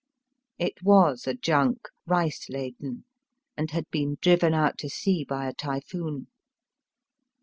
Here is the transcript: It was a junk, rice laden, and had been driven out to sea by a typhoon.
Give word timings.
It 0.57 0.81
was 0.81 1.27
a 1.27 1.35
junk, 1.35 1.87
rice 2.07 2.49
laden, 2.49 3.05
and 3.55 3.69
had 3.69 3.87
been 3.91 4.17
driven 4.19 4.51
out 4.55 4.79
to 4.79 4.89
sea 4.89 5.23
by 5.23 5.47
a 5.47 5.53
typhoon. 5.53 6.25